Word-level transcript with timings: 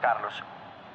Carlos, 0.00 0.32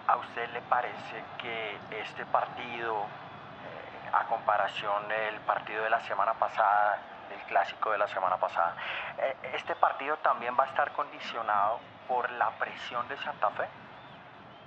¿a 0.08 0.18
usted 0.18 0.50
le 0.50 0.62
parece 0.62 1.24
que 1.38 1.78
este 1.92 2.26
partido, 2.26 3.04
eh, 3.04 4.10
a 4.14 4.26
comparación 4.26 5.08
del 5.08 5.40
partido 5.42 5.84
de 5.84 5.90
la 5.92 6.02
semana 6.02 6.34
pasada, 6.34 7.00
del 7.30 7.40
clásico 7.42 7.92
de 7.92 8.00
la 8.00 8.08
semana 8.08 8.38
pasada, 8.38 8.76
eh, 9.20 9.36
este 9.54 9.76
partido 9.76 10.18
también 10.18 10.56
va 10.60 10.64
a 10.64 10.68
estar 10.68 10.92
condicionado 10.94 11.80
por 12.08 12.30
la 12.32 12.50
presión 12.52 13.08
de 13.08 13.18
Santa 13.18 13.50
Fe? 13.52 13.68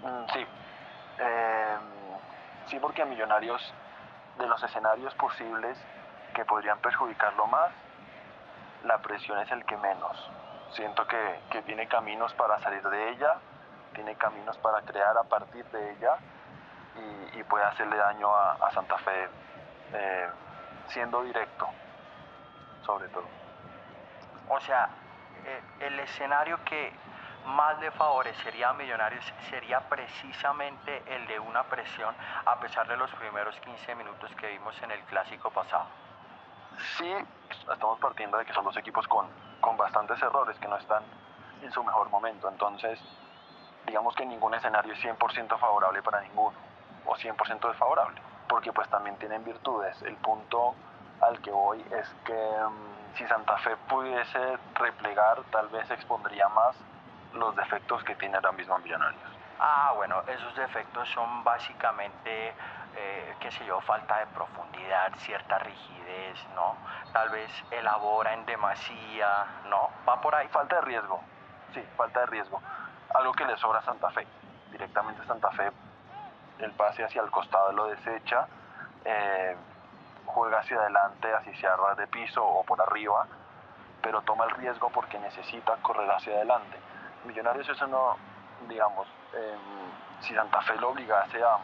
Mm, 0.03 0.33
sí. 0.33 0.47
Em, 1.19 1.81
sí, 2.67 2.79
porque 2.79 3.05
Millonarios, 3.05 3.75
de 4.39 4.47
los 4.47 4.63
escenarios 4.63 5.15
posibles 5.17 5.77
que 6.33 6.45
podrían 6.45 6.79
perjudicarlo 6.79 7.47
más, 7.49 7.73
la 8.85 8.99
presión 8.99 9.41
es 9.41 9.51
el 9.51 9.65
que 9.65 9.77
menos. 9.77 10.31
Siento 10.71 11.07
que, 11.09 11.41
que 11.51 11.63
tiene 11.63 11.89
caminos 11.89 12.33
para 12.35 12.61
salir 12.61 12.83
de 12.89 13.11
ella, 13.11 13.35
tiene 13.95 14.15
caminos 14.17 14.57
para 14.59 14.83
crear 14.83 15.17
a 15.17 15.25
partir 15.25 15.65
de 15.67 15.93
ella 15.93 16.17
y, 17.35 17.43
puede 17.45 17.65
hacerle 17.65 17.97
daño 17.97 18.29
a, 18.35 18.71
Santa 18.73 18.99
Fe 18.99 19.29
eh, 19.93 20.29
siendo 20.89 21.23
directo, 21.23 21.67
sobre 22.85 23.09
todo. 23.09 23.25
O 24.49 24.61
sea, 24.61 24.89
eh, 25.45 25.63
el 25.81 25.99
escenario 26.01 26.63
que 26.65 26.93
más 27.47 27.79
le 27.81 27.91
favorecería 27.93 28.71
a 28.71 28.75
Millonarios 28.75 29.25
sería 29.49 29.81
precisamente 29.89 31.03
el 31.07 31.27
de 31.27 31.39
una 31.39 31.63
presión 31.65 32.15
a 32.45 32.61
pesar 32.61 32.87
de 32.87 32.97
los 32.97 33.11
primeros 33.15 33.57
15 33.61 33.95
minutos 33.95 34.31
que 34.37 34.49
vimos 34.49 34.81
en 34.83 34.91
el 34.91 35.01
clásico 35.05 35.51
pasado. 35.51 35.87
Sí, 36.99 37.13
estamos 37.73 37.99
partiendo 37.99 38.37
de 38.37 38.45
que 38.45 38.53
son 38.53 38.65
dos 38.65 38.77
equipos 38.77 39.09
con, 39.09 39.27
con 39.61 39.77
bastantes 39.77 40.21
errores 40.23 40.59
que 40.59 40.69
no 40.69 40.77
están 40.77 41.03
en 41.63 41.73
su 41.73 41.83
mejor 41.83 42.09
momento, 42.11 42.49
entonces 42.49 43.01
digamos 43.89 44.15
que 44.15 44.27
ningún 44.27 44.55
escenario 44.55 44.93
es 44.93 45.03
100% 45.03 45.59
favorable 45.59 46.03
para 46.03 46.21
ninguno 46.21 46.57
o 47.07 47.17
100% 47.17 47.69
desfavorable, 47.69 48.21
porque 48.47 48.73
pues 48.73 48.89
también 48.91 49.17
tienen 49.17 49.43
virtudes. 49.45 50.01
El 50.03 50.15
punto 50.17 50.75
al 51.23 51.41
que 51.41 51.51
voy 51.51 51.83
es 51.91 52.09
que 52.25 52.35
mm, 52.35 53.17
si 53.17 53.27
Santa 53.27 53.57
Fe 53.59 53.77
pudiese 53.89 54.59
replegar, 54.75 55.43
tal 55.51 55.69
vez 55.69 55.91
expondría 55.91 56.49
más 56.49 56.77
los 57.33 57.57
defectos 57.57 58.05
que 58.05 58.15
tiene 58.17 58.37
ahora 58.37 58.53
mismo 58.53 58.79
Millonarios. 58.79 59.23
Ah, 59.59 59.93
bueno, 59.97 60.23
esos 60.29 60.55
defectos 60.55 61.09
son 61.09 61.43
básicamente, 61.43 62.55
eh, 62.95 63.35
qué 63.41 63.51
sé 63.51 63.65
yo, 63.65 63.81
falta 63.81 64.19
de 64.19 64.27
profundidad, 64.27 65.13
cierta 65.17 65.59
rigidez, 65.59 66.39
¿no? 66.55 66.77
Tal 67.13 67.31
vez 67.31 67.51
elabora 67.71 68.35
en 68.35 68.47
demasía, 68.47 69.47
¿no? 69.69 69.91
Va 70.07 70.21
por 70.21 70.35
ahí. 70.35 70.47
Falta 70.49 70.77
de 70.77 70.83
riesgo, 70.83 71.21
sí, 71.73 71.83
falta 71.97 72.21
de 72.21 72.27
riesgo 72.27 72.61
algo 73.19 73.33
que 73.33 73.45
le 73.45 73.57
sobra 73.57 73.81
a 73.81 73.83
Santa 73.83 74.11
Fe. 74.11 74.27
Directamente 74.71 75.27
Santa 75.27 75.51
Fe, 75.51 75.71
el 76.59 76.71
pase 76.73 77.05
hacia 77.05 77.23
el 77.23 77.31
costado 77.31 77.73
lo 77.73 77.87
desecha, 77.87 78.47
eh, 79.05 79.57
juega 80.27 80.61
hacia 80.61 80.79
adelante, 80.79 81.33
así 81.35 81.55
sea 81.57 81.77
ras 81.77 81.97
de 81.97 82.07
piso 82.07 82.45
o 82.45 82.65
por 82.65 82.81
arriba, 82.81 83.27
pero 84.03 84.23
toma 84.23 84.45
el 84.45 84.51
riesgo 84.53 84.91
porque 84.91 85.19
necesita 85.19 85.77
correr 85.83 86.11
hacia 86.11 86.35
adelante. 86.35 86.79
Millonarios 87.25 87.69
eso 87.69 87.87
no, 87.87 88.17
digamos, 88.69 89.09
em, 89.35 90.21
si 90.21 90.35
Santa 90.35 90.61
Fe 90.63 90.77
lo 90.77 90.91
obligase 90.91 91.43
a, 91.43 91.59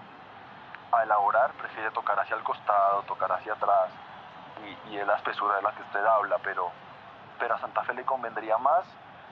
a, 0.92 1.02
elaborar, 1.02 1.52
prefiere 1.52 1.90
tocar 1.90 2.18
hacia 2.18 2.36
el 2.36 2.42
costado, 2.42 3.02
tocar 3.02 3.30
hacia 3.32 3.52
atrás, 3.52 3.90
y, 4.64 4.94
y 4.94 4.98
es 4.98 5.06
la 5.06 5.16
espesura 5.16 5.56
de 5.56 5.62
la 5.62 5.72
que 5.72 5.82
usted 5.82 6.04
habla, 6.04 6.38
pero, 6.42 6.70
pero 7.38 7.54
a 7.54 7.58
Santa 7.58 7.82
Fe 7.84 7.94
le 7.94 8.04
convendría 8.04 8.58
más 8.58 8.84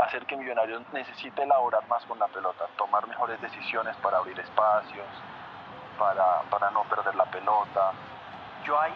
hacer 0.03 0.27
que 0.27 0.37
Millonarios 0.37 0.83
necesite 0.93 1.43
elaborar 1.43 1.87
más 1.89 2.05
con 2.07 2.19
la 2.19 2.27
pelota, 2.29 2.67
tomar 2.77 3.07
mejores 3.07 3.41
decisiones 3.41 3.97
para 3.97 4.19
abrir 4.19 4.39
espacios, 4.39 5.07
para, 5.99 6.41
para 6.51 6.71
no 6.71 6.83
perder 6.85 7.15
la 7.15 7.25
pelota. 7.27 7.93
Yo 8.65 8.81
ahí 8.81 8.93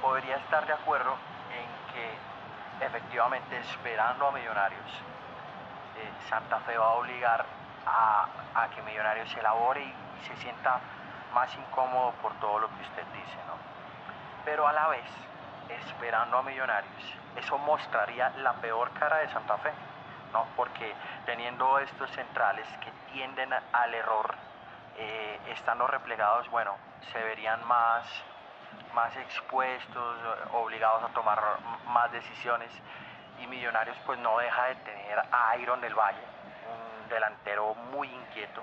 podría 0.00 0.36
estar 0.36 0.66
de 0.66 0.72
acuerdo 0.72 1.14
en 1.52 1.94
que 1.94 2.86
efectivamente 2.86 3.58
esperando 3.58 4.28
a 4.28 4.32
Millonarios, 4.32 4.90
eh, 5.96 6.10
Santa 6.28 6.58
Fe 6.60 6.76
va 6.76 6.86
a 6.86 6.94
obligar 6.94 7.44
a, 7.86 8.26
a, 8.54 8.68
que 8.68 8.82
Millonarios 8.82 9.34
elabore 9.36 9.82
y, 9.82 9.94
se 10.22 10.36
sienta 10.36 10.78
más 11.34 11.52
incómodo 11.56 12.12
por 12.22 12.32
todo 12.34 12.60
lo 12.60 12.68
que 12.68 12.82
usted 12.82 13.04
dice, 13.12 13.36
¿no? 13.48 13.54
Pero 14.44 14.68
a 14.68 14.72
la 14.72 14.86
vez, 14.86 15.10
esperando 15.68 16.38
a 16.38 16.42
Millonarios, 16.44 17.14
eso 17.34 17.58
mostraría 17.58 18.30
la 18.38 18.52
peor 18.54 18.92
cara 18.92 19.16
de 19.16 19.28
Santa 19.30 19.56
Fe 19.58 19.72
¿no? 20.32 20.46
Porque 20.56 20.94
teniendo 21.26 21.78
estos 21.78 22.10
centrales 22.10 22.66
que 22.80 22.90
tienden 23.12 23.52
al 23.72 23.94
error, 23.94 24.34
eh, 24.96 25.40
estando 25.48 25.86
replegados, 25.86 26.48
bueno, 26.50 26.76
se 27.12 27.22
verían 27.22 27.66
más, 27.66 28.06
más 28.94 29.16
expuestos, 29.16 30.16
obligados 30.52 31.02
a 31.04 31.08
tomar 31.08 31.40
más 31.86 32.12
decisiones 32.12 32.70
y 33.40 33.46
Millonarios 33.46 33.96
pues 34.06 34.18
no 34.18 34.38
deja 34.38 34.66
de 34.66 34.74
tener 34.76 35.18
a 35.18 35.56
Iron 35.56 35.80
del 35.80 35.94
Valle, 35.94 36.22
un 37.02 37.08
delantero 37.08 37.74
muy 37.74 38.08
inquieto, 38.08 38.62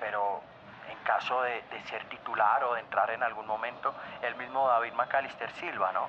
pero 0.00 0.42
en 0.90 0.98
caso 1.04 1.42
de, 1.42 1.62
ser 1.84 2.04
titular 2.08 2.64
o 2.64 2.74
de 2.74 2.80
entrar 2.80 3.10
en 3.10 3.22
algún 3.22 3.46
momento, 3.46 3.94
el 4.22 4.34
mismo 4.36 4.66
David 4.68 4.92
Macalister 4.94 5.50
Silva, 5.52 5.92
¿no? 5.92 6.08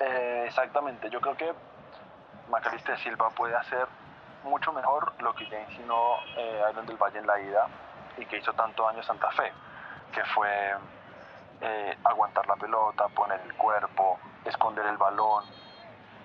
Eh, 0.00 0.44
exactamente, 0.46 1.10
yo 1.10 1.20
creo 1.20 1.36
que 1.36 1.52
Macalister 2.48 2.98
Silva 2.98 3.30
puede 3.30 3.56
hacer 3.56 3.86
mucho 4.46 4.72
mejor 4.72 5.12
lo 5.20 5.34
que 5.34 5.48
ya 5.48 5.60
insinuó 5.60 6.18
eh, 6.36 6.62
del 6.86 6.96
Valle 6.96 7.18
en 7.18 7.26
la 7.26 7.38
ida 7.40 7.66
y 8.16 8.24
que 8.26 8.38
hizo 8.38 8.52
tanto 8.54 8.84
daño 8.84 9.02
Santa 9.02 9.30
Fe, 9.32 9.52
que 10.12 10.24
fue 10.26 10.74
eh, 11.60 11.98
aguantar 12.04 12.46
la 12.46 12.56
pelota, 12.56 13.08
poner 13.08 13.40
el 13.40 13.54
cuerpo, 13.54 14.18
esconder 14.44 14.86
el 14.86 14.96
balón, 14.96 15.44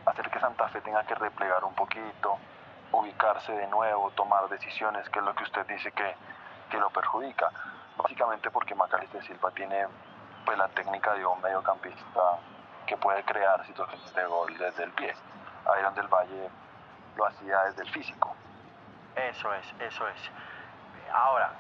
hacer 0.05 0.29
que 0.29 0.39
Santa 0.39 0.69
Fe 0.69 0.81
tenga 0.81 1.03
que 1.03 1.15
replegar 1.15 1.63
un 1.63 1.75
poquito, 1.75 2.37
ubicarse 2.91 3.51
de 3.53 3.67
nuevo, 3.67 4.11
tomar 4.11 4.47
decisiones, 4.49 5.09
que 5.09 5.19
es 5.19 5.25
lo 5.25 5.33
que 5.35 5.43
usted 5.43 5.65
dice 5.67 5.91
que, 5.91 6.15
que 6.69 6.77
lo 6.77 6.89
perjudica. 6.89 7.51
Básicamente 7.97 8.49
porque 8.49 8.73
Macalister 8.75 9.23
Silva 9.23 9.51
tiene 9.51 9.85
pues, 10.45 10.57
la 10.57 10.67
técnica 10.69 11.13
de 11.13 11.25
un 11.25 11.41
mediocampista 11.41 12.39
que 12.87 12.97
puede 12.97 13.23
crear 13.23 13.65
situaciones 13.65 14.13
de 14.13 14.25
gol 14.25 14.57
desde 14.57 14.83
el 14.83 14.91
pie. 14.91 15.13
Iron 15.79 15.93
del 15.93 16.07
Valle 16.07 16.49
lo 17.15 17.25
hacía 17.25 17.63
desde 17.63 17.83
el 17.83 17.89
físico. 17.89 18.35
Eso 19.15 19.53
es, 19.53 19.73
eso 19.79 20.07
es. 20.07 20.31
Ahora, 21.13 21.51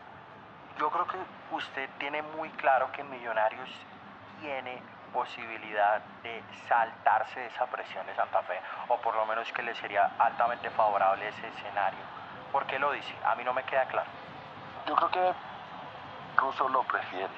yo 0.77 0.89
creo 0.89 1.07
que 1.07 1.17
usted 1.51 1.89
tiene 1.99 2.21
muy 2.21 2.49
claro 2.51 2.91
que 2.91 3.03
Millonarios 3.03 3.69
tiene 4.39 4.81
posibilidad 5.13 5.99
de 6.23 6.41
saltarse 6.69 7.41
de 7.41 7.47
esa 7.47 7.65
presión 7.65 8.05
de 8.07 8.15
Santa 8.15 8.41
Fe, 8.43 8.59
o 8.87 8.97
por 9.01 9.13
lo 9.15 9.25
menos 9.25 9.51
que 9.51 9.61
le 9.61 9.75
sería 9.75 10.09
altamente 10.17 10.69
favorable 10.69 11.27
ese 11.27 11.47
escenario. 11.47 11.99
¿Por 12.51 12.65
qué 12.65 12.79
lo 12.79 12.91
dice? 12.91 13.13
A 13.25 13.35
mí 13.35 13.43
no 13.43 13.53
me 13.53 13.63
queda 13.63 13.85
claro. 13.85 14.09
Yo 14.87 14.95
creo 14.95 15.09
que 15.11 15.33
Russo 16.37 16.69
lo 16.69 16.83
prefiere. 16.83 17.33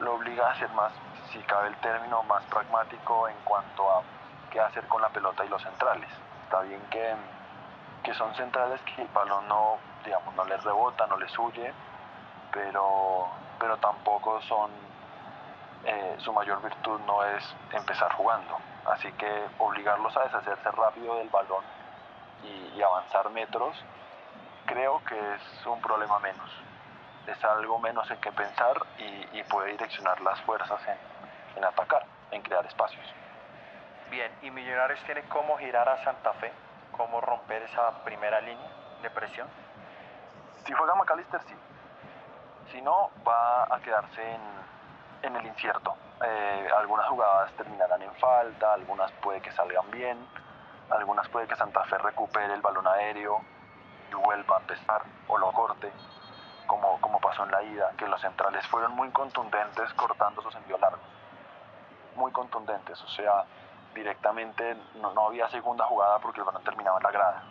Lo 0.00 0.14
obliga 0.14 0.50
a 0.50 0.54
ser 0.56 0.70
más, 0.70 0.92
si 1.30 1.38
cabe 1.40 1.68
el 1.68 1.76
término, 1.76 2.22
más 2.24 2.44
pragmático 2.44 3.28
en 3.28 3.36
cuanto 3.44 3.90
a 3.90 4.02
qué 4.50 4.60
hacer 4.60 4.86
con 4.88 5.00
la 5.00 5.08
pelota 5.08 5.44
y 5.44 5.48
los 5.48 5.62
centrales 5.62 6.08
está 6.52 6.64
bien 6.64 6.82
que, 6.90 7.14
que 8.02 8.12
son 8.12 8.34
centrales 8.34 8.78
que 8.82 9.00
el 9.00 9.08
balón 9.08 9.48
no, 9.48 9.78
digamos, 10.04 10.34
no 10.34 10.44
les 10.44 10.62
rebota, 10.62 11.06
no 11.06 11.16
les 11.16 11.38
huye, 11.38 11.72
pero, 12.52 13.26
pero 13.58 13.78
tampoco 13.78 14.38
son, 14.42 14.70
eh, 15.86 16.16
su 16.18 16.30
mayor 16.30 16.60
virtud 16.60 17.00
no 17.06 17.24
es 17.24 17.56
empezar 17.72 18.12
jugando. 18.12 18.58
Así 18.84 19.10
que 19.12 19.46
obligarlos 19.58 20.14
a 20.14 20.24
deshacerse 20.24 20.70
rápido 20.72 21.16
del 21.16 21.30
balón 21.30 21.64
y, 22.44 22.82
avanzar 22.82 23.30
metros, 23.30 23.74
creo 24.66 25.02
que 25.04 25.34
es 25.34 25.66
un 25.66 25.80
problema 25.80 26.18
menos. 26.18 26.50
Es 27.28 27.42
algo 27.44 27.78
menos 27.78 28.10
en 28.10 28.20
que 28.20 28.30
pensar 28.30 28.76
y, 28.98 29.38
y 29.38 29.42
puede 29.44 29.70
direccionar 29.70 30.20
las 30.20 30.38
fuerzas 30.42 30.80
en, 30.86 30.98
en 31.56 31.64
atacar, 31.64 32.04
en 32.30 32.42
crear 32.42 32.66
espacios. 32.66 33.06
Bien, 34.12 34.30
¿y 34.42 34.50
Millonarios 34.50 35.02
tiene 35.06 35.22
cómo 35.22 35.56
girar 35.56 35.88
a 35.88 36.04
Santa 36.04 36.34
Fe? 36.34 36.52
¿Cómo 36.98 37.18
romper 37.22 37.62
esa 37.62 38.04
primera 38.04 38.42
línea 38.42 38.68
de 39.00 39.08
presión? 39.08 39.48
Si 40.66 40.72
juega 40.74 40.94
McAllister, 40.94 41.40
sí. 41.44 41.54
Si 42.70 42.82
no, 42.82 43.10
va 43.26 43.74
a 43.74 43.80
quedarse 43.80 44.22
en, 45.22 45.34
el 45.34 45.46
incierto. 45.46 45.96
Eh, 46.22 46.68
algunas 46.76 47.08
jugadas 47.08 47.52
terminarán 47.52 48.02
en 48.02 48.14
falta, 48.16 48.74
algunas 48.74 49.10
puede 49.12 49.40
que 49.40 49.50
salgan 49.52 49.90
bien, 49.90 50.18
algunas 50.90 51.26
puede 51.30 51.46
que 51.46 51.56
Santa 51.56 51.82
Fe 51.84 51.96
recupere 51.96 52.52
el 52.52 52.60
balón 52.60 52.86
aéreo 52.86 53.40
y 54.10 54.14
vuelva 54.14 54.58
a 54.58 54.60
empezar 54.60 55.04
o 55.26 55.38
lo 55.38 55.50
corte, 55.52 55.90
como, 56.66 57.00
como 57.00 57.18
pasó 57.18 57.44
en 57.44 57.50
la 57.50 57.62
ida, 57.62 57.90
que 57.96 58.06
los 58.06 58.20
centrales 58.20 58.66
fueron 58.66 58.92
muy 58.92 59.08
contundentes 59.08 59.90
cortando 59.94 60.42
sus 60.42 60.54
envíos 60.54 60.80
largos. 60.80 61.00
Muy 62.14 62.30
contundentes, 62.30 63.00
o 63.00 63.08
sea, 63.08 63.46
directamente 63.94 64.76
no, 64.96 65.12
no, 65.12 65.26
había 65.26 65.48
segunda 65.48 65.84
jugada 65.84 66.18
porque 66.18 66.40
el 66.40 66.46
balón 66.46 66.62
terminaba 66.64 66.98
en 66.98 67.02
la 67.02 67.10
grada. 67.10 67.42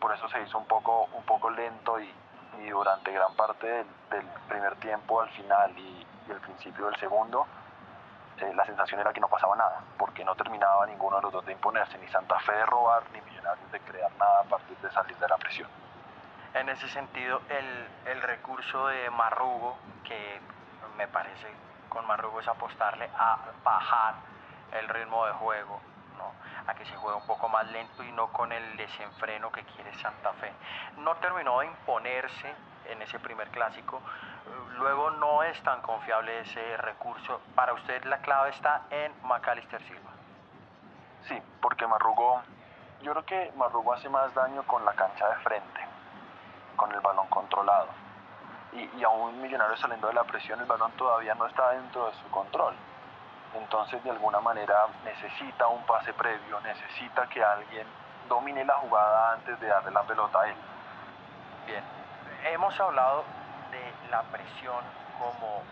Por 0.00 0.12
eso 0.12 0.28
se 0.28 0.42
hizo 0.42 0.58
un 0.58 0.66
poco, 0.66 1.08
un 1.12 1.22
poco 1.24 1.50
lento 1.50 2.00
y, 2.00 2.12
y 2.60 2.70
durante 2.70 3.12
gran 3.12 3.34
parte 3.34 3.66
del, 3.66 4.26
primer 4.48 4.76
tiempo 4.76 5.20
al 5.20 5.30
final 5.30 5.76
y, 5.78 6.06
el 6.30 6.40
principio 6.40 6.86
del 6.86 6.96
segundo, 6.96 7.46
eh, 8.38 8.54
la 8.54 8.64
sensación 8.64 9.00
era 9.00 9.12
que 9.12 9.20
no 9.20 9.28
pasaba 9.28 9.56
nada, 9.56 9.82
porque 9.98 10.24
no 10.24 10.34
terminaba 10.36 10.86
ninguno 10.86 11.16
de 11.16 11.22
los 11.22 11.32
dos 11.32 11.44
de 11.44 11.52
imponerse, 11.52 11.98
ni 11.98 12.06
Santa 12.08 12.38
Fe 12.40 12.52
de 12.52 12.64
robar, 12.64 13.02
ni 13.12 13.20
Millonarios 13.20 13.70
de 13.72 13.80
crear 13.80 14.10
nada 14.12 14.40
a 14.40 14.44
partir 14.44 14.76
de 14.78 14.90
salir 14.92 15.16
de 15.16 15.28
la 15.28 15.36
presión. 15.36 15.68
En 16.54 16.68
ese 16.68 16.88
sentido, 16.88 17.42
el, 17.48 17.88
el 18.06 18.22
recurso 18.22 18.86
de 18.86 19.10
Marrugo, 19.10 19.76
que 20.04 20.40
me 20.96 21.08
parece 21.08 21.52
con 21.88 22.06
Marrugo 22.06 22.40
es 22.40 22.48
apostarle 22.48 23.10
a 23.18 23.38
bajar 23.62 24.14
el 24.72 24.88
ritmo 24.88 25.26
de 25.26 25.32
juego, 25.32 25.80
a 26.66 26.74
que 26.74 26.84
se 26.84 26.96
juegue 26.96 27.16
un 27.16 27.26
poco 27.26 27.48
más 27.48 27.66
lento 27.70 28.02
y 28.04 28.12
no 28.12 28.28
con 28.28 28.52
el 28.52 28.76
desenfreno 28.76 29.50
que 29.50 29.64
quiere 29.64 29.92
Santa 29.98 30.32
Fe. 30.34 30.52
No 30.98 31.16
terminó 31.16 31.60
de 31.60 31.66
imponerse 31.66 32.54
en 32.86 33.02
ese 33.02 33.18
primer 33.18 33.48
clásico, 33.48 34.00
luego 34.78 35.10
no 35.10 35.42
es 35.42 35.60
tan 35.62 35.80
confiable 35.82 36.40
ese 36.40 36.76
recurso. 36.78 37.40
Para 37.54 37.72
usted 37.72 38.04
la 38.04 38.18
clave 38.18 38.50
está 38.50 38.82
en 38.90 39.12
Macalister 39.22 39.82
Silva. 39.82 40.10
Sí, 41.28 41.40
porque 41.60 41.86
Marrugo, 41.86 42.42
yo 43.02 43.12
creo 43.12 43.24
que 43.24 43.52
Marrugo 43.56 43.92
hace 43.92 44.08
más 44.08 44.32
daño 44.34 44.62
con 44.64 44.84
la 44.84 44.92
cancha 44.94 45.28
de 45.28 45.36
frente, 45.36 45.80
con 46.76 46.92
el 46.92 47.00
balón 47.00 47.26
controlado. 47.28 47.88
Y, 48.72 48.88
y 48.98 49.04
aún 49.04 49.40
Millonario 49.40 49.76
saliendo 49.76 50.08
de 50.08 50.14
la 50.14 50.24
presión, 50.24 50.58
el 50.60 50.66
balón 50.66 50.92
todavía 50.92 51.34
no 51.34 51.46
está 51.46 51.70
dentro 51.70 52.06
de 52.06 52.14
su 52.14 52.28
control 52.30 52.74
entonces 53.54 54.02
de 54.02 54.10
alguna 54.10 54.40
manera 54.40 54.86
necesita 55.04 55.66
un 55.68 55.84
pase 55.84 56.12
previo, 56.14 56.60
necesita 56.60 57.26
que 57.28 57.42
alguien 57.42 57.86
domine 58.28 58.64
la 58.64 58.74
jugada 58.74 59.32
antes 59.32 59.58
de 59.60 59.66
darle 59.66 59.90
la 59.90 60.02
pelota 60.02 60.40
a 60.40 60.48
él. 60.48 60.56
Bien, 61.66 61.84
hemos 62.44 62.78
hablado 62.80 63.24
de 63.70 64.10
la 64.10 64.22
presión 64.22 64.82
como 65.18 65.62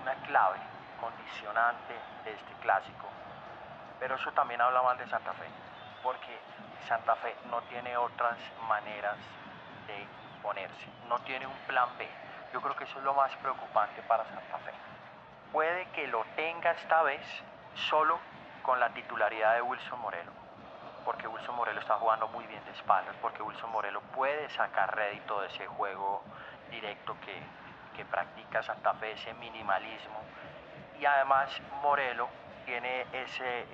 una 0.00 0.14
clave 0.26 0.58
condicionante 1.00 1.94
de 2.24 2.32
este 2.32 2.52
clásico, 2.62 3.08
pero 3.98 4.14
eso 4.14 4.30
también 4.32 4.60
habla 4.60 4.82
mal 4.82 4.96
de 4.96 5.06
Santa 5.08 5.32
Fe, 5.32 5.46
porque 6.02 6.38
Santa 6.86 7.16
Fe 7.16 7.36
no 7.50 7.62
tiene 7.62 7.96
otras 7.96 8.38
maneras 8.68 9.16
de 9.86 10.06
ponerse, 10.42 10.86
no 11.08 11.18
tiene 11.20 11.46
un 11.46 11.58
plan 11.66 11.88
B. 11.98 12.08
Yo 12.52 12.60
creo 12.60 12.76
que 12.76 12.84
eso 12.84 12.98
es 12.98 13.04
lo 13.04 13.14
más 13.14 13.34
preocupante 13.36 14.00
para 14.02 14.24
Santa 14.24 14.58
Fe 14.58 14.72
puede 15.54 15.86
que 15.92 16.08
lo 16.08 16.24
tenga 16.34 16.72
esta 16.72 17.04
vez 17.04 17.24
solo 17.76 18.18
con 18.62 18.80
la 18.80 18.92
titularidad 18.92 19.54
de 19.54 19.62
Wilson 19.62 20.00
Morelo, 20.00 20.32
porque 21.04 21.28
Wilson 21.28 21.54
Morelo 21.54 21.78
está 21.80 21.94
jugando 21.94 22.26
muy 22.26 22.44
bien 22.48 22.62
de 22.64 22.72
espaldas, 22.72 23.14
porque 23.22 23.40
Wilson 23.40 23.70
Morelo 23.70 24.00
puede 24.00 24.50
sacar 24.50 24.96
rédito 24.96 25.40
de 25.42 25.46
ese 25.46 25.68
juego 25.68 26.24
directo 26.72 27.16
que, 27.24 27.40
que 27.96 28.04
practica 28.04 28.64
Santa 28.64 28.94
Fe, 28.94 29.12
ese 29.12 29.32
minimalismo, 29.34 30.20
y 30.98 31.06
además 31.06 31.48
Morelo 31.82 32.28
tiene 32.64 33.06
ese, 33.12 33.64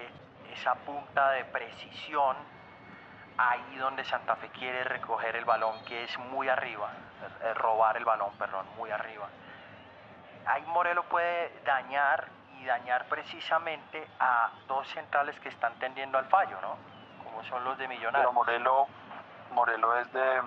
esa 0.53 0.75
punta 0.75 1.31
de 1.31 1.47
precisión 1.47 2.37
ahí 3.39 3.77
donde 3.79 4.05
Santa 4.05 4.37
Fe 4.37 4.51
quiere 4.51 4.85
recoger 4.85 5.35
el 5.35 5.47
balón, 5.47 5.83
que 5.87 6.05
es 6.05 6.19
muy 6.19 6.47
arriba, 6.51 6.91
eh, 7.43 7.55
robar 7.55 7.97
el 7.97 8.05
balón, 8.05 8.35
perdón, 8.37 8.67
muy 8.77 8.91
arriba 8.91 9.31
ahí 10.51 10.65
Morelo 10.67 11.05
puede 11.05 11.53
dañar 11.65 12.29
y 12.59 12.65
dañar 12.65 13.07
precisamente 13.07 14.07
a 14.19 14.51
dos 14.67 14.87
centrales 14.89 15.39
que 15.41 15.49
están 15.49 15.75
tendiendo 15.79 16.19
al 16.19 16.27
fallo, 16.27 16.61
¿no? 16.61 16.77
Como 17.25 17.43
son 17.45 17.65
los 17.65 17.79
de 17.79 17.89
Millonarios. 17.89 18.21
Pero 18.21 18.33
Morelo, 18.33 18.87
Morelo 19.53 19.97
es 19.99 20.13
de, 20.13 20.43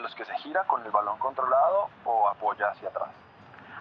los 0.00 0.14
que 0.14 0.24
se 0.24 0.36
gira 0.38 0.64
con 0.64 0.84
el 0.84 0.90
balón 0.90 1.18
controlado 1.18 1.88
o 2.04 2.28
apoya 2.28 2.68
hacia 2.68 2.88
atrás. 2.88 3.08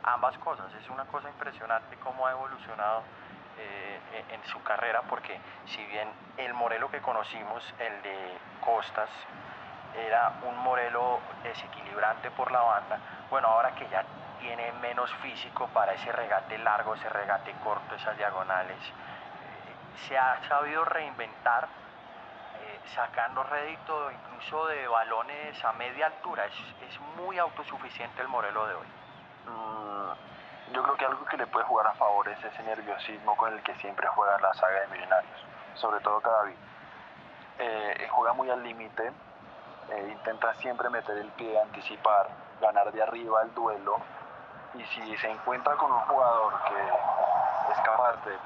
Ambas 0.03 0.37
cosas, 0.37 0.71
es 0.75 0.89
una 0.89 1.05
cosa 1.05 1.29
impresionante 1.29 1.97
cómo 1.97 2.27
ha 2.27 2.31
evolucionado 2.31 3.01
eh, 3.57 3.99
en 4.29 4.43
su 4.45 4.61
carrera, 4.63 5.01
porque 5.09 5.39
si 5.65 5.83
bien 5.87 6.07
el 6.37 6.53
Morelo 6.53 6.89
que 6.89 7.01
conocimos, 7.01 7.73
el 7.79 8.01
de 8.03 8.37
Costas, 8.63 9.09
era 9.97 10.33
un 10.47 10.57
Morelo 10.59 11.19
desequilibrante 11.43 12.29
por 12.31 12.51
la 12.51 12.61
banda, 12.61 12.99
bueno, 13.29 13.47
ahora 13.47 13.73
que 13.75 13.87
ya 13.89 14.05
tiene 14.39 14.71
menos 14.73 15.13
físico 15.15 15.67
para 15.73 15.93
ese 15.93 16.11
regate 16.11 16.57
largo, 16.57 16.95
ese 16.95 17.09
regate 17.09 17.53
corto, 17.63 17.95
esas 17.95 18.17
diagonales. 18.17 18.77
Eh, 18.77 20.07
se 20.07 20.17
ha 20.17 20.41
sabido 20.47 20.85
reinventar 20.85 21.65
eh, 21.65 22.79
sacando 22.93 23.43
rédito 23.43 24.11
incluso 24.11 24.67
de 24.67 24.87
balones 24.87 25.63
a 25.63 25.73
media 25.73 26.07
altura. 26.07 26.45
Es, 26.45 26.53
es 26.89 26.99
muy 27.17 27.37
autosuficiente 27.39 28.21
el 28.21 28.27
Morelo 28.27 28.67
de 28.67 28.75
hoy. 28.75 28.87
Mm, 29.47 30.73
yo 30.73 30.83
creo 30.83 30.97
que 30.97 31.05
algo 31.05 31.25
que 31.25 31.37
le 31.37 31.47
puede 31.47 31.65
jugar 31.65 31.87
a 31.87 31.93
favor 31.93 32.27
es 32.29 32.43
ese 32.43 32.63
nerviosismo 32.63 33.37
con 33.37 33.53
el 33.53 33.61
que 33.61 33.75
siempre 33.75 34.07
juega 34.07 34.39
la 34.39 34.53
saga 34.53 34.81
de 34.81 34.87
Millonarios, 34.87 35.45
sobre 35.75 35.99
todo 36.01 36.19
cada 36.21 36.43
Eh, 37.57 38.07
juega 38.11 38.33
muy 38.33 38.49
al 38.49 38.61
límite, 38.61 39.13
eh, 39.89 40.09
intenta 40.11 40.53
siempre 40.55 40.89
meter 40.89 41.17
el 41.17 41.29
pie, 41.31 41.57
anticipar, 41.61 42.27
ganar 42.59 42.91
de 42.91 43.01
arriba 43.01 43.43
el 43.43 43.53
duelo 43.53 43.97
y 44.77 44.83
si 44.85 45.17
se 45.17 45.29
encuentra 45.29 45.75
con 45.75 45.91
un 45.91 45.99
jugador 46.01 46.53
que 46.67 47.71
es 47.71 47.79
capaz 47.79 48.15
de 48.25 48.37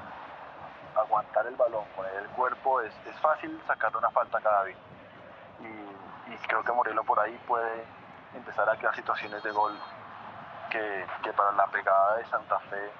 aguantar 0.96 1.46
el 1.46 1.56
balón, 1.56 1.84
poner 1.96 2.14
el 2.14 2.28
cuerpo, 2.30 2.80
es, 2.80 2.92
es 3.06 3.18
fácil 3.20 3.60
sacarle 3.66 3.98
una 3.98 4.10
falta 4.10 4.40
cada 4.40 4.64
vez. 4.64 4.76
Y, 5.60 6.00
creo 6.46 6.64
que 6.64 6.72
Morelo 6.72 7.04
por 7.04 7.20
ahí 7.20 7.38
puede 7.46 7.84
empezar 8.34 8.68
a 8.68 8.76
crear 8.76 8.94
situaciones 8.96 9.42
de 9.42 9.50
gol 9.50 9.72
que, 10.70 11.04
para 11.36 11.52
la 11.52 11.66
pegada 11.66 12.16
de 12.16 12.24
Santa 12.26 12.58
Fe 12.60 12.90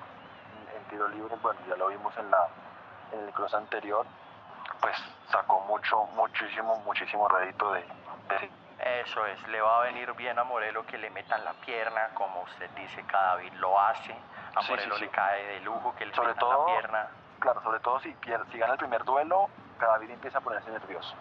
en, 0.76 0.84
tiro 0.90 1.08
libre, 1.08 1.34
bueno, 1.42 1.58
ya 1.68 1.76
lo 1.76 1.88
vimos 1.88 2.16
en, 2.16 2.30
la, 2.30 2.48
en 3.12 3.20
el 3.20 3.32
cross 3.32 3.54
anterior, 3.54 4.06
pues 4.80 4.96
sacó 5.30 5.60
mucho, 5.60 6.04
muchísimo, 6.14 6.76
muchísimo 6.84 7.28
rédito 7.28 7.72
de 7.72 7.84
eso 8.82 9.26
es, 9.26 9.48
le 9.48 9.60
va 9.60 9.80
a 9.80 9.84
venir 9.84 10.12
bien 10.14 10.38
a 10.38 10.44
Morelo 10.44 10.84
que 10.86 10.96
le 10.96 11.10
metan 11.10 11.44
la 11.44 11.52
pierna, 11.54 12.08
como 12.14 12.42
usted 12.42 12.70
dice, 12.70 13.02
cada 13.04 13.36
vez 13.36 13.52
lo 13.54 13.78
hace. 13.78 14.14
A 14.54 14.62
Morelo 14.62 14.96
le 14.96 15.08
cae 15.08 15.44
de 15.44 15.60
lujo 15.60 15.94
que 15.96 16.06
le 16.06 16.14
sobre 16.14 16.34
metan 16.34 16.48
la 16.48 16.66
pierna. 16.66 17.08
Claro, 17.38 17.62
sobre 17.62 17.80
todo 17.80 18.00
si, 18.00 18.14
si 18.50 18.58
gana 18.58 18.72
el 18.72 18.78
primer 18.78 19.04
duelo, 19.04 19.48
cada 19.78 19.98
vez 19.98 20.10
empieza 20.10 20.38
a 20.38 20.40
ponerse 20.40 20.70
nervioso. 20.70 21.14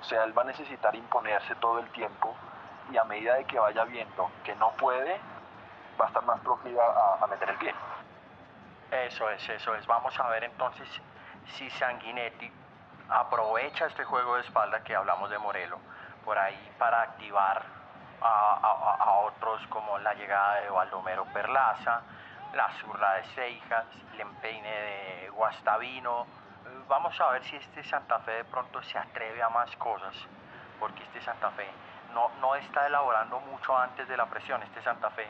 O 0.00 0.04
sea, 0.04 0.24
él 0.24 0.36
va 0.36 0.42
a 0.42 0.46
necesitar 0.46 0.94
imponerse 0.94 1.54
todo 1.56 1.78
el 1.78 1.88
tiempo 1.90 2.34
y 2.90 2.96
a 2.96 3.04
medida 3.04 3.34
de 3.34 3.44
que 3.44 3.58
vaya 3.58 3.84
viendo 3.84 4.30
que 4.44 4.54
no 4.56 4.70
puede, 4.72 5.20
va 6.00 6.06
a 6.06 6.08
estar 6.08 6.24
más 6.24 6.40
proclive 6.40 6.80
a, 6.80 7.22
a 7.22 7.26
meter 7.26 7.50
el 7.50 7.56
pie. 7.56 7.74
Eso 8.90 9.28
es, 9.30 9.48
eso 9.48 9.74
es. 9.74 9.86
Vamos 9.86 10.18
a 10.18 10.28
ver 10.28 10.44
entonces 10.44 10.88
si 11.46 11.70
Sanguinetti 11.70 12.50
aprovecha 13.08 13.86
este 13.86 14.04
juego 14.04 14.36
de 14.36 14.42
espalda 14.42 14.82
que 14.82 14.94
hablamos 14.94 15.30
de 15.30 15.38
Morelo 15.38 15.78
por 16.24 16.38
ahí 16.38 16.72
para 16.78 17.02
activar 17.02 17.64
a, 18.22 19.20
otros 19.26 19.66
como 19.68 19.98
la 19.98 20.14
llegada 20.14 20.60
de 20.60 20.70
Baldomero 20.70 21.24
Perlaza, 21.26 22.02
la 22.54 22.70
zurra 22.80 23.14
de 23.14 23.24
Seijas, 23.34 23.86
el 24.14 24.20
empeine 24.20 24.68
de 24.68 25.30
Guastavino. 25.30 26.26
Vamos 26.88 27.18
a 27.20 27.30
ver 27.30 27.44
si 27.44 27.56
este 27.56 27.82
Santa 27.84 28.18
Fe 28.20 28.32
de 28.32 28.44
pronto 28.44 28.82
se 28.82 28.98
atreve 28.98 29.42
a 29.42 29.48
más 29.48 29.74
cosas, 29.76 30.14
porque 30.78 31.02
este 31.04 31.20
Santa 31.22 31.50
Fe 31.52 31.68
no, 32.12 32.30
no 32.40 32.54
está 32.56 32.86
elaborando 32.86 33.40
mucho 33.40 33.76
antes 33.76 34.08
de 34.08 34.16
la 34.16 34.26
presión. 34.26 34.62
Este 34.62 34.82
Santa 34.82 35.10
Fe 35.10 35.28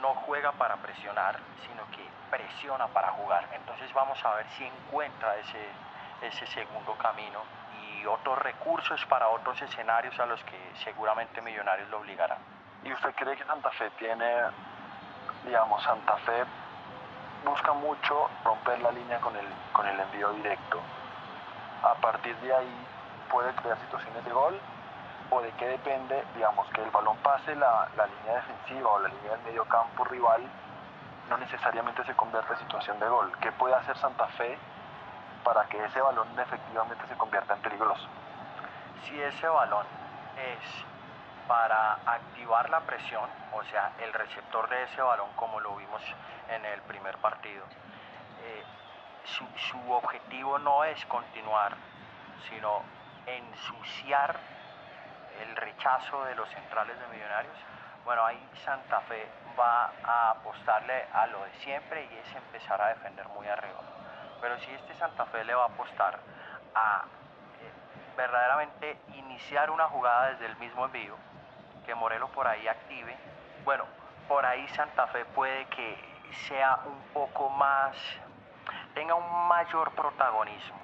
no 0.00 0.14
juega 0.14 0.52
para 0.52 0.76
presionar, 0.76 1.38
sino 1.66 1.84
que 1.90 2.06
presiona 2.30 2.86
para 2.88 3.12
jugar. 3.12 3.48
Entonces 3.52 3.92
vamos 3.92 4.22
a 4.24 4.34
ver 4.34 4.46
si 4.50 4.64
encuentra 4.64 5.36
ese, 5.36 5.68
ese 6.22 6.46
segundo 6.46 6.94
camino 6.96 7.40
otros 8.06 8.38
recursos 8.38 9.04
para 9.06 9.28
otros 9.28 9.60
escenarios 9.62 10.18
a 10.18 10.26
los 10.26 10.42
que 10.44 10.72
seguramente 10.84 11.40
Millonarios 11.40 11.88
lo 11.90 11.98
obligarán. 11.98 12.38
¿Y 12.84 12.92
usted 12.92 13.14
cree 13.14 13.36
que 13.36 13.44
Santa 13.44 13.70
Fe 13.70 13.90
tiene, 13.98 14.26
digamos, 15.44 15.82
Santa 15.82 16.16
Fe 16.18 16.44
busca 17.44 17.72
mucho 17.72 18.28
romper 18.44 18.80
la 18.80 18.90
línea 18.92 19.18
con 19.20 19.34
el, 19.36 19.46
con 19.72 19.86
el 19.86 19.98
envío 19.98 20.30
directo? 20.30 20.80
A 21.82 21.94
partir 21.94 22.36
de 22.36 22.54
ahí 22.54 22.86
puede 23.30 23.52
crear 23.54 23.78
situaciones 23.80 24.24
de 24.24 24.32
gol 24.32 24.58
o 25.30 25.40
de 25.40 25.50
qué 25.52 25.66
depende, 25.68 26.24
digamos, 26.34 26.68
que 26.70 26.82
el 26.82 26.90
balón 26.90 27.16
pase 27.18 27.54
la, 27.56 27.88
la 27.96 28.06
línea 28.06 28.36
defensiva 28.36 28.90
o 28.90 29.00
la 29.00 29.08
línea 29.08 29.32
del 29.32 29.42
medio 29.42 29.64
campo 29.64 30.04
rival 30.04 30.42
no 31.28 31.36
necesariamente 31.38 32.04
se 32.04 32.14
convierte 32.14 32.52
en 32.52 32.58
situación 32.60 33.00
de 33.00 33.08
gol. 33.08 33.32
¿Qué 33.40 33.50
puede 33.52 33.74
hacer 33.74 33.96
Santa 33.98 34.26
Fe 34.28 34.56
para 35.46 35.64
que 35.68 35.82
ese 35.84 36.00
balón 36.00 36.26
efectivamente 36.36 37.06
se 37.06 37.16
convierta 37.16 37.54
en 37.54 37.60
peligroso. 37.60 38.08
Si 39.04 39.22
ese 39.22 39.46
balón 39.46 39.86
es 40.36 40.84
para 41.46 41.92
activar 42.04 42.68
la 42.68 42.80
presión, 42.80 43.30
o 43.52 43.62
sea, 43.62 43.92
el 44.00 44.12
receptor 44.12 44.68
de 44.68 44.82
ese 44.82 45.00
balón, 45.00 45.28
como 45.36 45.60
lo 45.60 45.76
vimos 45.76 46.02
en 46.48 46.64
el 46.64 46.82
primer 46.82 47.16
partido, 47.18 47.64
eh, 48.42 48.64
su, 49.24 49.92
objetivo 49.92 50.58
no 50.58 50.82
es 50.82 51.06
continuar, 51.06 51.76
sino 52.48 52.82
ensuciar 53.26 54.36
el 55.42 55.54
rechazo 55.54 56.24
de 56.24 56.34
los 56.34 56.48
centrales 56.48 56.98
de 56.98 57.06
Millonarios, 57.06 57.56
Bueno, 58.04 58.24
ahí 58.24 58.50
Santa 58.64 59.00
Fe 59.02 59.28
va 59.58 59.92
a 60.02 60.30
apostarle 60.30 61.06
a 61.12 61.26
lo 61.28 61.44
de 61.44 61.52
siempre 61.62 62.04
y 62.04 62.16
es 62.16 62.34
empezar 62.34 62.80
a 62.82 62.88
defender 62.88 63.28
muy 63.28 63.46
arriba. 63.46 63.80
Pero 64.46 64.60
si 64.60 64.70
este 64.70 64.94
Santa 64.94 65.26
Fe 65.26 65.42
le 65.42 65.56
va 65.56 65.64
a 65.64 65.66
apostar 65.66 66.20
a 66.72 67.02
eh, 67.02 68.16
verdaderamente 68.16 68.96
iniciar 69.14 69.72
una 69.72 69.88
jugada 69.88 70.28
desde 70.28 70.46
el 70.46 70.56
mismo 70.58 70.84
envío, 70.84 71.16
que 71.84 71.96
Morelos 71.96 72.30
por 72.30 72.46
ahí 72.46 72.68
active, 72.68 73.16
bueno, 73.64 73.82
por 74.28 74.46
ahí 74.46 74.68
Santa 74.68 75.08
Fe 75.08 75.24
puede 75.24 75.64
que 75.64 75.98
sea 76.46 76.78
un 76.86 77.12
poco 77.12 77.50
más, 77.50 77.96
tenga 78.94 79.16
un 79.16 79.48
mayor 79.48 79.90
protagonismo. 79.96 80.78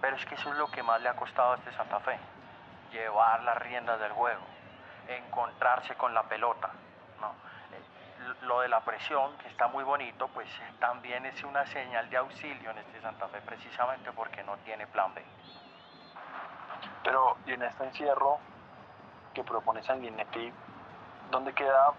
Pero 0.00 0.16
es 0.16 0.24
que 0.24 0.36
eso 0.36 0.50
es 0.52 0.56
lo 0.56 0.70
que 0.70 0.82
más 0.82 0.98
le 1.02 1.10
ha 1.10 1.16
costado 1.16 1.52
a 1.52 1.56
este 1.56 1.72
Santa 1.72 2.00
Fe, 2.00 2.18
llevar 2.92 3.42
las 3.42 3.58
riendas 3.58 4.00
del 4.00 4.12
juego, 4.12 4.40
encontrarse 5.06 5.96
con 5.96 6.14
la 6.14 6.22
pelota. 6.22 6.70
¿no? 7.20 7.34
Lo 8.42 8.60
de 8.60 8.68
la 8.68 8.80
presión, 8.80 9.36
que 9.38 9.48
está 9.48 9.68
muy 9.68 9.84
bonito, 9.84 10.28
pues 10.28 10.48
eh, 10.48 10.72
también 10.80 11.24
es 11.26 11.42
una 11.44 11.64
señal 11.66 12.08
de 12.10 12.16
auxilio 12.16 12.70
en 12.70 12.78
este 12.78 13.00
Santa 13.00 13.28
Fe, 13.28 13.40
precisamente 13.40 14.10
porque 14.12 14.42
no 14.42 14.56
tiene 14.58 14.86
plan 14.86 15.14
B. 15.14 15.24
Pero, 17.04 17.36
y 17.46 17.52
en 17.52 17.62
este 17.62 17.84
encierro 17.84 18.38
que 19.32 19.44
propone 19.44 19.82
Sanguinetti, 19.82 20.52
¿dónde 21.30 21.52
queda 21.52 21.92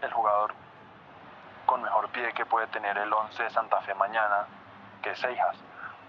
el 0.00 0.12
jugador 0.12 0.54
con 1.66 1.82
mejor 1.82 2.08
pie 2.10 2.32
que 2.32 2.44
puede 2.44 2.66
tener 2.68 2.98
el 2.98 3.12
11 3.12 3.42
de 3.42 3.50
Santa 3.50 3.80
Fe 3.82 3.94
mañana, 3.94 4.46
que 5.02 5.14
Seijas? 5.14 5.56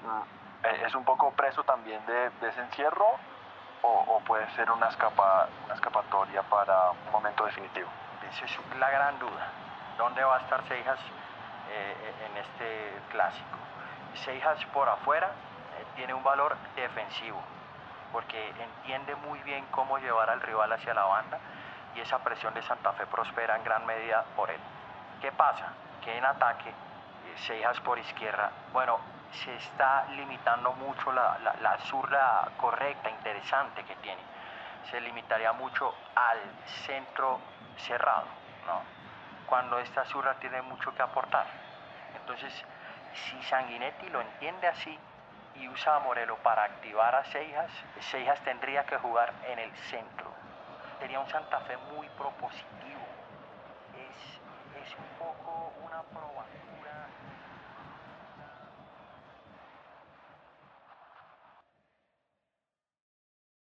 Mm, 0.02 0.66
eh, 0.66 0.84
¿Es 0.88 0.96
un 0.96 1.06
poco 1.06 1.32
preso 1.32 1.64
también 1.64 2.04
de, 2.06 2.30
de 2.30 2.50
ese 2.50 2.62
encierro 2.62 3.06
o, 3.84 4.22
puede 4.26 4.50
ser 4.56 4.72
una 4.72 4.88
escapatoria 4.88 6.42
para 6.44 6.92
un 6.92 7.12
momento 7.12 7.46
definitivo? 7.46 7.90
Esa 8.30 8.46
es 8.46 8.60
la 8.80 8.90
gran 8.90 9.20
duda. 9.20 9.48
¿Dónde 9.98 10.24
va 10.24 10.38
a 10.38 10.40
estar 10.40 10.64
Seijas 10.68 11.00
eh, 11.70 12.14
en 12.26 12.38
este 12.38 13.02
clásico? 13.12 13.58
Seijas 14.26 14.64
por 14.66 14.88
afuera 14.90 15.28
eh, 15.28 15.86
tiene 15.96 16.14
un 16.14 16.24
valor 16.24 16.56
defensivo, 16.76 17.42
porque 18.12 18.50
entiende 18.50 19.16
muy 19.16 19.40
bien 19.40 19.66
cómo 19.72 19.98
llevar 19.98 20.30
al 20.30 20.42
rival 20.42 20.72
hacia 20.72 20.94
la 20.94 21.04
banda 21.04 21.40
y 21.96 22.00
esa 22.00 22.20
presión 22.20 22.54
de 22.54 22.62
Santa 22.64 22.92
Fe 22.94 23.06
prospera 23.08 23.56
en 23.56 23.64
gran 23.64 23.86
medida 23.86 24.24
por 24.36 24.50
él. 24.50 24.60
¿Qué 25.22 25.32
pasa? 25.32 25.74
Que 26.04 26.18
en 26.18 26.26
ataque, 26.26 26.70
eh, 26.70 27.38
Seijas 27.38 27.80
por 27.82 28.00
izquierda, 28.00 28.52
bueno, 28.72 29.00
se 29.32 29.56
está 29.56 30.06
limitando 30.12 30.74
mucho 30.74 31.12
la, 31.12 31.38
la, 31.40 31.56
la 31.62 31.78
zurda 31.80 32.50
correcta, 32.58 33.10
interesante 33.10 33.84
que 33.84 33.96
tiene. 33.98 34.22
Se 34.92 35.00
limitaría 35.02 35.54
mucho 35.54 35.94
al 36.16 36.40
centro 36.86 37.40
cerrado, 37.78 38.28
¿no? 38.66 38.82
Cuando 39.46 39.80
esta 39.80 40.06
zurda 40.06 40.36
tiene 40.36 40.62
mucho 40.62 40.94
que 40.94 41.02
aportar. 41.02 41.46
Entonces, 42.16 42.54
si 43.14 43.42
Sanguinetti 43.44 44.10
lo 44.10 44.22
entiende 44.22 44.68
así 44.68 44.98
y 45.56 45.68
usa 45.68 45.96
a 45.96 46.00
Morelo 46.00 46.38
para 46.38 46.64
activar 46.64 47.14
a 47.16 47.24
Seijas, 47.26 47.72
Seijas 48.00 48.40
tendría 48.42 48.86
que 48.86 48.98
jugar 48.98 49.34
en 49.48 49.60
el 49.60 49.76
centro. 49.90 50.32
Sería 51.00 51.20
un 51.20 51.30
Santa 51.30 51.60
Fe 51.62 51.78
muy 51.96 52.08
propositivo. 52.10 53.06
Es, 53.94 54.88
es 54.88 54.96
un 54.98 55.06
poco 55.20 55.74
una 55.86 56.02
prueba. 56.04 56.46